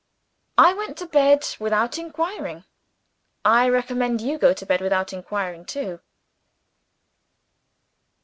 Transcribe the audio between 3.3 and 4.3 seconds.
I recommend